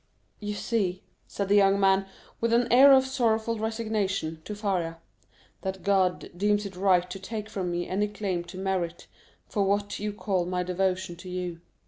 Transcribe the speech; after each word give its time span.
"You 0.39 0.55
see," 0.55 1.03
said 1.27 1.47
the 1.47 1.55
young 1.55 1.79
man, 1.79 2.07
with 2.39 2.53
an 2.53 2.73
air 2.73 2.91
of 2.91 3.05
sorrowful 3.05 3.59
resignation, 3.59 4.41
to 4.45 4.55
Faria, 4.55 4.97
"that 5.61 5.83
God 5.83 6.31
deems 6.35 6.65
it 6.65 6.75
right 6.75 7.07
to 7.07 7.19
take 7.19 7.47
from 7.47 7.69
me 7.69 7.87
any 7.87 8.07
claim 8.07 8.43
to 8.45 8.57
merit 8.57 9.05
for 9.47 9.63
what 9.63 9.99
you 9.99 10.11
call 10.11 10.47
my 10.47 10.63
devotion 10.63 11.15
to 11.17 11.29
you. 11.29 11.61